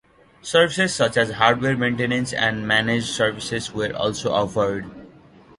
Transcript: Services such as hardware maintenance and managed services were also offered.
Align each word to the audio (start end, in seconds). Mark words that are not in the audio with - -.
Services 0.41 0.95
such 0.95 1.15
as 1.15 1.29
hardware 1.29 1.77
maintenance 1.77 2.33
and 2.33 2.67
managed 2.67 3.05
services 3.05 3.71
were 3.71 3.95
also 3.95 4.31
offered. 4.31 4.89